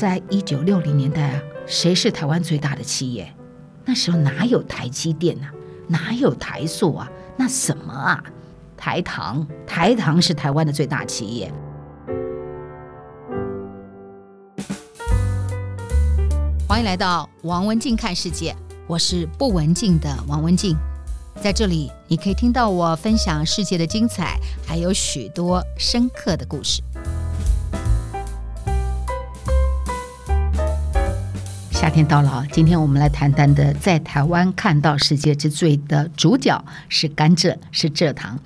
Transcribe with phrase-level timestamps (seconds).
[0.00, 3.30] 在一九六零年代啊，谁是台湾最大的企业？
[3.84, 5.52] 那时候哪有台积电啊？
[5.88, 7.06] 哪有台塑啊？
[7.36, 8.24] 那什么啊？
[8.78, 11.52] 台糖，台糖是台湾的最大企业。
[16.66, 18.56] 欢迎来到王文静看世界，
[18.86, 20.74] 我是不文静的王文静，
[21.42, 26.80] 在这里你可以听到我分享世界的精彩，还有许多深刻的故事。
[31.80, 38.38] 夏天到了，今天我们来谈谈的，在台湾看到世界之最的主角是甘蔗，是蔗糖。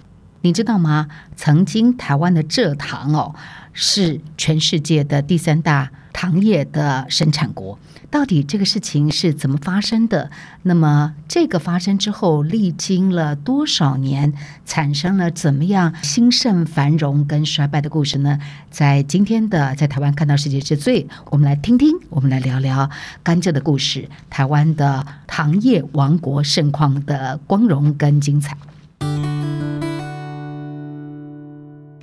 [0.43, 1.09] 你知道吗？
[1.35, 3.35] 曾经台湾的蔗糖哦，
[3.73, 7.79] 是全世界的第三大糖业的生产国。
[8.11, 10.31] 到底这个事情是怎么发生的？
[10.63, 14.33] 那么这个发生之后，历经了多少年，
[14.65, 18.39] 产生了怎么样兴盛、繁荣跟衰败的故事呢？
[18.71, 22.89] 在今天的在台湾看到世界之最，我们来听听，我们来聊聊
[23.25, 28.57] 甘蔗的故事，台湾的糖业王国盛况的光荣跟精彩。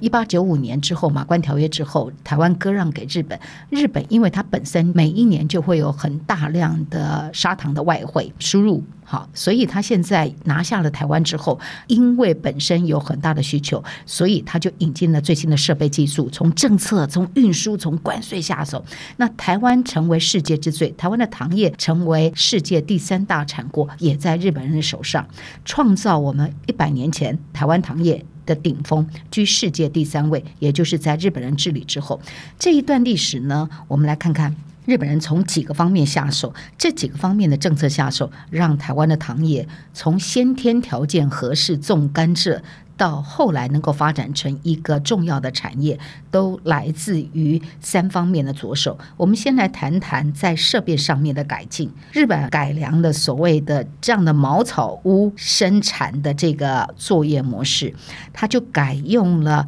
[0.01, 3.39] 一八九五年之后，马关条约之后，台湾割让给日本。
[3.69, 18.83] 日本因为它本身每一年就会有很大量的砂糖的外汇输入，好，所以他现在拿下了台湾之后，因为本身有很大的需求，所以他就引进了最新的设备技术，从政策、从运输、从关税下手。
[19.17, 25.27] 那台湾成为世界之最，台湾的糖业成为世界第三大产国，也在日本人的手上，
[25.63, 32.19] 创造我们一百年前台湾糖业的顶峰，居世界第三位，也就是在日本人治理之后，
[32.57, 42.61] 这一段历史呢，我们来看看日本人从几个方面下手，这几个方面的政策下手，让台湾的糖业从先天条件合适种甘蔗。
[42.97, 48.97] 到后来能够发展成一个重要的产业，都来自于三方面的着手。
[49.17, 51.91] 我们先来谈谈在设备上面的改进。
[52.11, 57.93] 日本改良了所谓的这样的茅草屋生产的这个作业模式，
[58.31, 59.67] 它就改用了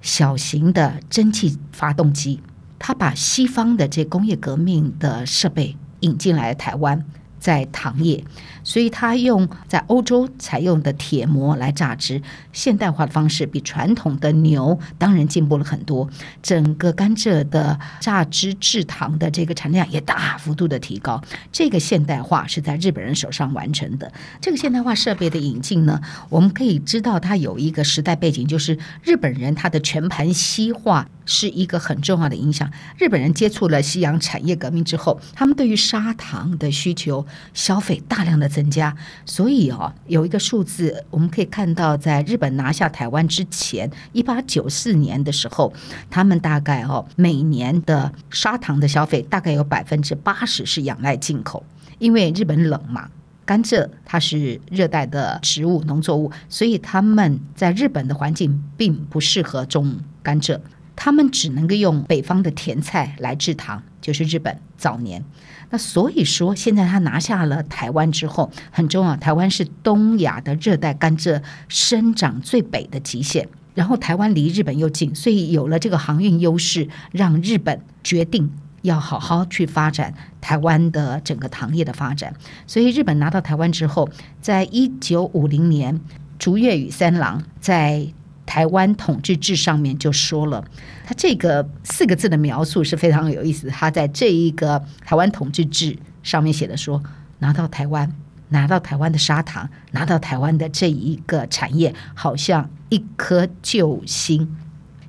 [0.00, 2.40] 小型的蒸汽发动机。
[2.78, 7.04] 它把西方的这工业革命的设备引进来台湾。
[7.40, 8.22] 在糖业，
[8.62, 12.20] 所以他用在欧洲采用的铁磨来榨汁，
[12.52, 16.08] 现代化的方式比传统的牛当然进步了很多。
[16.42, 21.20] 整个甘蔗的榨汁制糖的这个产量也大幅度的提高。
[21.50, 24.12] 这个现代化是在日本人手上完成的。
[24.40, 31.08] 这个现代化设备的引进呢，我们可以知道它有一个时代背景，就是日本人他的全盘西化。
[31.30, 32.68] 是一个很重要的影响。
[32.98, 37.24] 日本人接触了西洋产业革命之后，他们对于砂糖的需求
[37.54, 38.94] 消费大量的增加。
[39.24, 45.72] 所以哦，有一个数字我们可以看到，在日本拿下台湾之前，一八九四年的时候，
[46.10, 51.64] 他们大概哦每年的砂糖的消费大概有百分之八十是仰赖进口，
[52.00, 53.08] 因为日本冷嘛，
[53.44, 60.58] 甘蔗它是热带的植物农作物，所以他们在日本的环境并不适合种甘蔗。
[61.02, 65.24] 他们只能够用北方的甜菜来制糖，就是日本早年。
[65.70, 69.16] 那所以说，现在他拿下了台湾之后，很重要。
[69.16, 80.12] 台湾是东亚的热带甘蔗生长最北的极限，然后台湾离日本又近，所以有了这个航运优势，让日本决定要好好去发展
[80.42, 82.34] 台湾的整个糖业的发展。
[82.66, 84.10] 所以日本拿到台湾之后，
[84.42, 85.98] 在一九五零年，
[86.38, 88.12] 竹越宇三郎在。
[88.50, 90.64] 台湾统治志上面就说了，
[91.06, 93.68] 他这个四个字的描述是非常有意思。
[93.68, 97.00] 他在这一个台湾统治志上面写的说，
[97.38, 98.12] 拿到台湾，
[98.48, 104.56] 拿到台湾的砂糖，拿到台湾的这一个产业，好像一颗救星，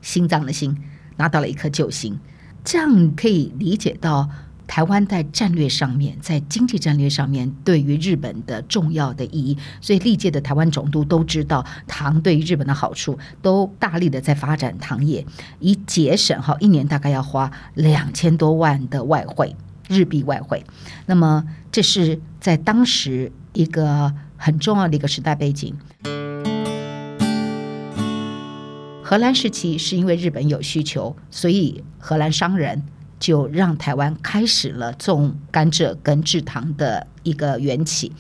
[0.04, 0.78] 心脏的心，
[1.18, 2.20] 拿到了一颗救星，
[2.64, 4.30] 这样可以理解到。
[4.72, 15.26] 台湾在战略上面，在经济战略上面，对于日本的重要的意义，所以历届的台湾总督都知道糖对于日本的好处，都大力的在发展糖业，
[15.60, 19.54] 以节省哈一年大概要花两千多万的外汇
[19.90, 20.64] 日币外汇。
[21.06, 25.76] 那么这是在当时一个很重要的一个时代背景。
[29.04, 32.82] 荷兰时期是因为日本有需求，所以荷兰商人。
[33.22, 38.12] 就让台湾开始了种甘蔗跟制糖的一个缘起。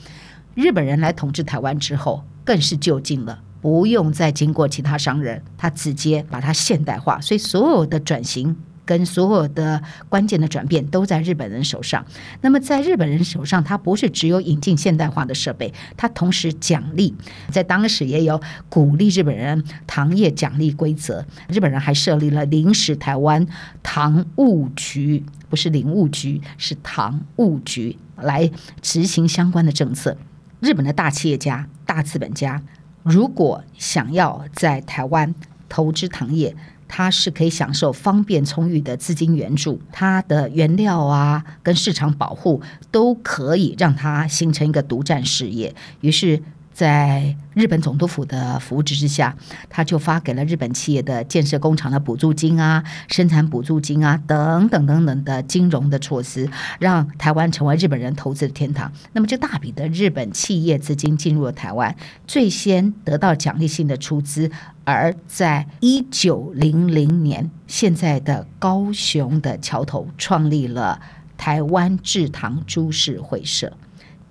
[0.56, 8.56] 日本人来统治台湾之后，更是就近了，不用再经过其他商人，他直接把它现代化，所以所有的转型。
[8.92, 12.06] 跟所有的关键的转变都在日本人手上。
[12.42, 17.16] 那么，在日本人手上，他不是只有引进现代化的设备，他同时奖励，
[17.50, 21.26] 在当时也有鼓励日本人糖业奖励规则。
[21.48, 23.48] 日本人还设立了临时台湾
[23.82, 28.52] 糖务局，不是林务局，是糖务局来
[28.82, 30.18] 执行相关的政策。
[30.60, 32.62] 日本的大企业家、大资本家，
[33.04, 35.34] 如果想要在台湾
[35.70, 36.54] 投资糖业，
[36.94, 42.62] 它是可以享受方便充裕的资金援助，它的原料啊跟市场保护
[42.92, 45.74] 都可以让它形成一个独占事业。
[46.02, 46.44] 于是。
[46.74, 49.36] 在日本总督府的扶持之下，
[49.70, 58.92] 他就发给了日本企业的建设工厂的补助金啊、生产补助金啊等等等等的金融的措施，让台湾成为日本人投资的天堂。
[59.14, 61.96] 那么，这大笔的日本企业资金进入了台湾，
[62.26, 64.50] 最先得到奖励性的出资。
[64.84, 71.00] 而在一九零零年，现在的高雄的桥头创立了
[71.38, 73.72] 台湾制糖株式会社。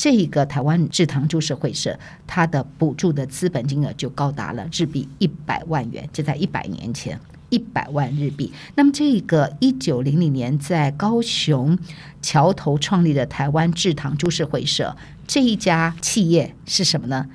[0.01, 7.21] 这个台湾制糖株式会社，它的补助的资本金额就高达了日币一百万元，就在一百年前，
[7.51, 8.51] 一百万日币。
[8.77, 11.79] 那么，这个一九零零年在高雄
[12.23, 17.27] 桥头创立的台湾制糖株式会社，这一家企业是什么呢？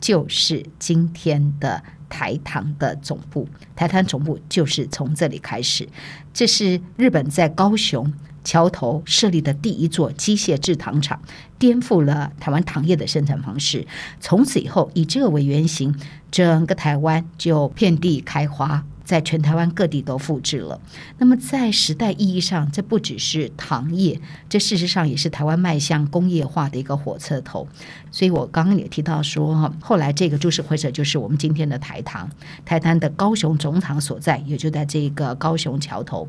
[0.00, 3.46] 就是今天的台糖的总部。
[3.76, 5.86] 台糖总部就是从这里开始，
[6.32, 8.10] 这是日本在高雄。
[8.44, 11.20] 桥头设立的第一座机械制糖厂，
[11.58, 13.86] 颠覆了台湾糖业的生产方式。
[14.20, 15.98] 从此以后，以这个为原型，
[16.30, 20.80] 整个台湾就遍地开花，在全台湾各地都复制了。
[21.18, 27.66] 那么，在时代意义上，这不只是糖业，这事实上也是台湾迈向工业化的一个火车头。
[28.10, 32.28] 所以我刚刚也提到说，后来这个株式会社就是我们今天的台糖，
[32.64, 36.28] 台糖的高雄总厂所在，也就在这个高雄桥头。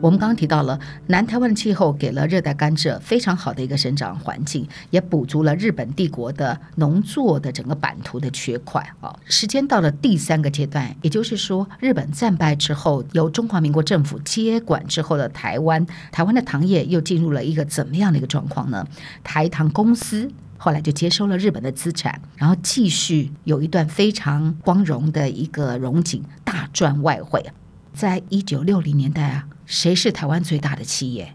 [0.00, 0.78] 我们刚刚提到了
[1.08, 9.14] 南台湾的气候给了热带甘蔗非常好的一个生长环境，也补足了日本帝国的农作的整个版图的缺块啊。
[9.24, 18.86] 时间到了第三个阶段，也就是说，日本战败之后，由中华民国政府接管之后的台湾，台湾的糖业又进入了一个怎么样的一个状况呢？
[19.24, 27.44] 台糖公司后来就接收了日本的资产，然后继续有一段非常光荣的一个荣景，大赚外汇。
[27.92, 29.46] 在一九六零年代啊。
[29.66, 31.34] 谁是台湾最大的企业？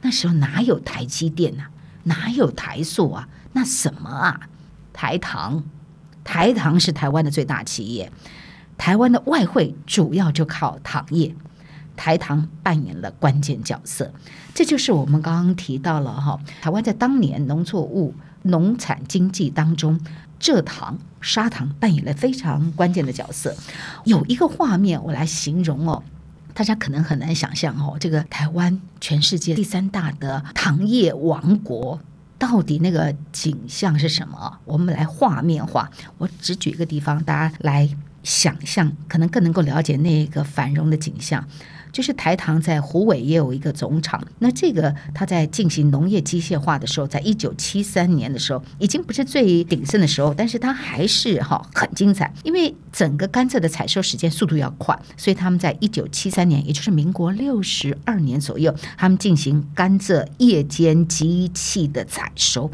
[0.00, 1.70] 那时候哪有台积电啊？
[2.04, 3.28] 哪有台塑啊？
[3.52, 4.40] 那什么啊？
[4.94, 5.64] 台糖，
[6.24, 8.10] 台糖是台湾的最大企业。
[8.78, 11.34] 台湾的外汇主要就靠糖业，
[11.94, 14.12] 台糖扮演了关键角色。
[14.54, 20.00] 这就是我们刚刚提到了哈，台湾在当年农作物农产经济当中，
[20.44, 23.56] 蔗糖、砂糖扮演了非常关键的角色。
[24.04, 26.02] 有一个画面，我来形容哦。
[26.52, 31.98] 大家可能很难想象哦，这个台湾全世界第三大的糖业王国，
[32.38, 34.58] 到底那个景象是什么？
[34.66, 35.90] 我们来画面化。
[36.18, 37.88] 我只举一个地方，大家来
[38.22, 41.42] 想象，可能更能够了解那个繁荣的景象。
[41.94, 62.68] 就是台糖在虎尾也有一个总厂，那这个它在进行农业机械化的时候，在一九七三年的时候，已经不是最鼎盛的时候，但是它还是哈很精彩，因为整个甘蔗的采收时间速度要快，所以他们在一九七三年，也就是民国六十二年左右，他们进行甘蔗夜间机器的采收。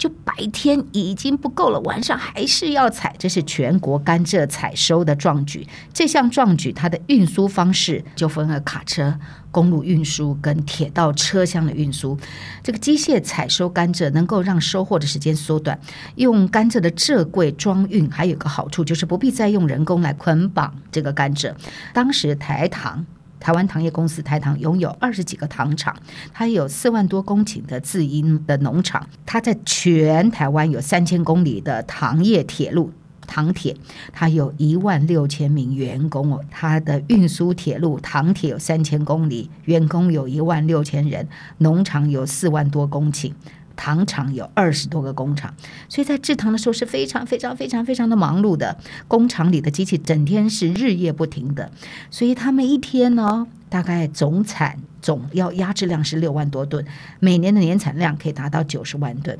[0.00, 5.66] 就白天已经不够了，晚上还是要采，这是全国甘蔗采收的壮举。
[5.92, 9.14] 这项壮举，它的运输方式就分了卡车、
[9.50, 12.18] 公路运输跟铁道车厢的运输。
[12.62, 15.78] 这个机械采收甘蔗能够让收获的时间缩短，
[16.14, 21.54] 用甘蔗的蔗柜装运，还有个好处就是不必再用人工来捆绑这个甘蔗。
[21.92, 23.04] 当时台糖。
[23.40, 25.96] 台湾糖业公司台糖拥有二十几个糖厂，
[26.32, 32.92] 它有四万多公顷的自营的农场，它在全台湾有三千公里的糖业铁路
[33.26, 33.74] 糖铁，
[34.12, 41.26] 它有一万六千名员工哦，它的运输铁路糖铁有三千公里，员工有一万六千人，
[41.58, 43.32] 农场有四万多公顷。
[43.80, 45.54] 糖厂有二十多个工厂，
[45.88, 48.76] 所以在制糖的时候是非常非常非常非常的忙碌的。
[49.08, 51.72] 工厂里的机器整天是日夜不停的，
[52.10, 56.84] 所以他们一天呢，大概总产总要压制量是六万多吨，
[57.20, 59.38] 每年的年产量可以达到九十万吨。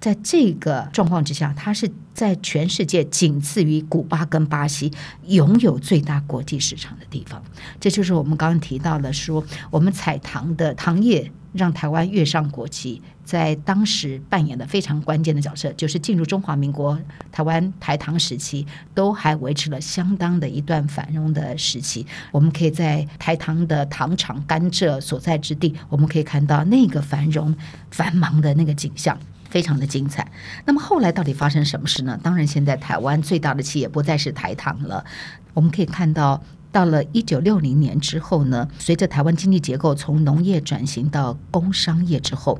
[0.00, 4.90] 在这个状况之下，它是在全世界仅次于古巴跟巴西，
[5.26, 7.42] 拥有最大国际市场的地方。
[7.78, 11.30] 这就是我们刚刚提到的说，我们采糖的糖业。
[11.52, 16.98] 让台湾跃上国际，在当时扮演的非常关键的角色，就是进入中华民国
[17.30, 22.06] 台湾台糖时期，都还维持了相当的一段繁荣的时期。
[22.30, 27.54] 我们可以在台糖的糖厂甘蔗所在之地，我们可以看到那个繁荣
[27.90, 29.18] 繁忙的那个景象，
[29.50, 30.26] 非常的精彩。
[30.64, 32.18] 那么后来到底发生什么事呢？
[32.22, 35.04] 当然，现在台湾最大的企业不再是台糖了，
[35.52, 36.42] 我们可以看到。
[36.72, 42.58] 到了一九六零年之后呢，随着台湾经济结构从农业转型到工商业之后，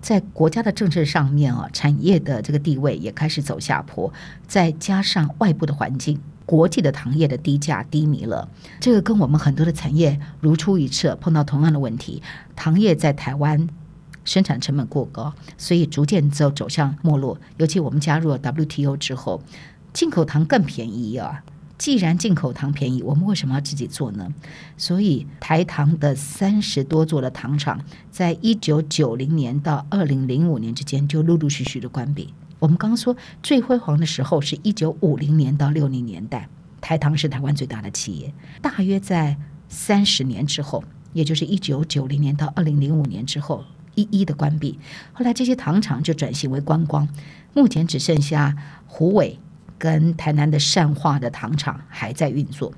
[0.00, 4.12] 在国家的政策上面啊，产业的这个地位也开始走下坡，
[4.46, 8.48] 再加上外部的环境，国际的糖业的低价低迷了，
[8.78, 12.22] 这个跟我们很多的产业如出一辙，碰到同样的问题。
[12.54, 13.68] 糖业在台湾
[14.24, 17.40] 生产成本过高，所以逐渐走走向没落。
[17.56, 19.42] 尤其我们加入了 WTO 之后，
[19.92, 21.42] 进口糖更便宜啊。
[21.78, 24.28] 既然进口糖便宜，我们为什么要自己做呢？
[24.76, 27.80] 所以台糖的三十多座的糖厂，
[28.10, 32.34] 在一九九零年到二零零五年之间就陆陆续续的关闭。
[32.58, 36.48] 我们刚刚说最辉煌的时候是一九五零年到六零年代，
[36.80, 38.34] 台糖是台湾最大的企业。
[38.60, 39.36] 大约在
[39.68, 40.82] 三十年之后，
[41.12, 44.76] 也就是一九九零年到二零零五年之后，一一的关闭。
[45.12, 47.08] 后来这些糖厂就转型为观光，
[47.54, 48.56] 目前只剩下
[48.88, 49.38] 虎尾。
[49.78, 52.72] 跟台南的善化的糖厂还在运作。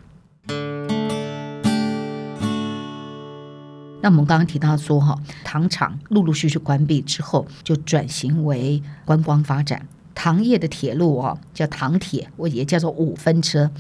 [4.03, 9.87] 那我们刚刚提到说，哈，糖厂陆陆续续关闭之后，就转型为观光发展。
[10.15, 13.71] 糖业的铁路哦，叫糖铁，我也叫做五分车。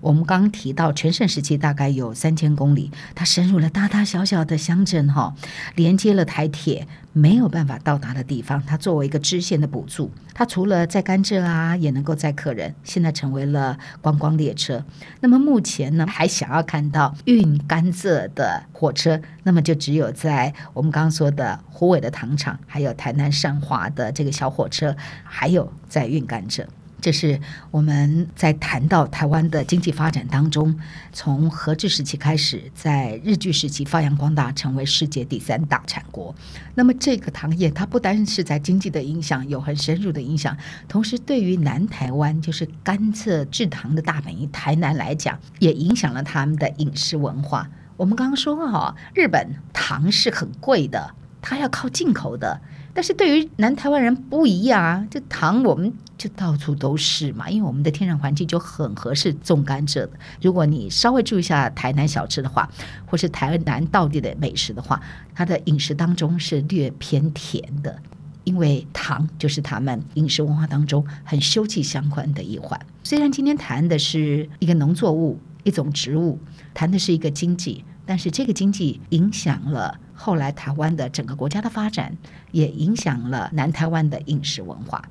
[0.00, 5.34] 我们刚提到全盛时期大概有三千公里，它深入了大大小小的乡镇哈，
[5.74, 8.62] 连接了台铁没有办法到达的地方。
[8.64, 12.74] 它作为一个支线的补助，它除了载甘蔗啊，也能够载客人。
[12.84, 14.84] 现在成为了观光列车。
[15.20, 26.64] 那么目前呢，还想要看到运甘蔗的火车，那么就只有在我们刚刚说的虎尾的糖厂，还有台南善化的这个小火车，还有在运甘蔗。
[27.00, 27.40] 这是
[27.70, 30.76] 我们在谈到台湾的经济发展当中，
[31.12, 36.34] 从和治时期开始，在日据时期发扬光大，成为世界第三大产国。
[36.74, 40.56] 那么，这个糖业它不单是在经济的影响有很深入的影响，
[40.88, 47.70] 同时对于南台湾就是甘蔗制糖的大本营台南来讲，也影响了他们的饮食文化。
[47.96, 52.60] 我们刚刚说哈，日本糖是很贵的，它要靠进口的。
[52.98, 60.10] 但是对于南台湾人不一样啊，这糖我们就到处都是嘛，因为我们的天然环境就很合适种甘蔗的。
[60.42, 62.68] 如果你稍微注意一下台南小吃的话，
[63.06, 65.00] 或是台南道地的美食的话，
[65.32, 67.96] 它的饮食当中是略偏甜的，
[68.42, 72.80] 因为糖就是他们饮食文化当中很休戚相关的一环。
[73.04, 76.40] 虽然今天谈的是一个农作物，一种植物，
[76.74, 77.84] 谈的是一个经济。
[78.04, 82.16] 但是这个经济影响了后来台湾的整个国家的发展，
[82.50, 85.08] 也影响了南台湾的饮食文化。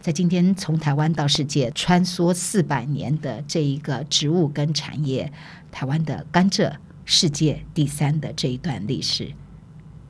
[0.00, 5.30] 在今天从台湾到世界穿梭四百年的这一个植物跟产业，
[5.70, 6.72] 台湾的甘蔗
[7.04, 9.34] 世界第三的这一段历史，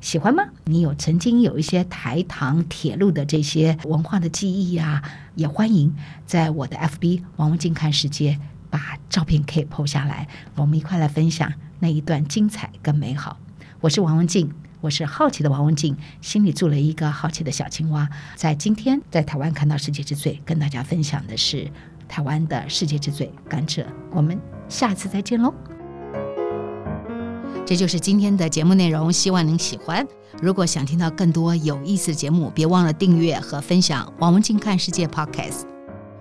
[0.00, 0.44] 喜欢吗？
[0.64, 5.02] 你有曾经有一些台糖铁路的这些文化的记忆呀？
[5.34, 5.94] 也欢迎
[6.24, 8.38] 在我的 FB 王文静看世界。
[8.72, 10.26] 把照片可以 po 下来，
[10.56, 13.36] 我们一块来分享那一段精彩跟美好。
[13.82, 14.50] 我是王文静，
[14.80, 18.08] 我是好奇的王文静，心里住了一个好奇的小青蛙。
[18.34, 21.70] 在今天在台湾看到世界之最，跟大家分享的是
[22.08, 23.84] 台湾的世界之最甘蔗。
[24.10, 25.52] 我们下次再见喽！
[27.66, 30.06] 这就是今天的节目内容，希望您喜欢。
[30.40, 35.81] 如果想听到更多有意思的节目，别忘了订阅和分享王文静看世界 Podcast。